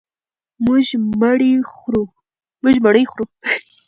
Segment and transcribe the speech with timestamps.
[0.63, 0.87] مونږ
[1.19, 3.25] مڼې خورو.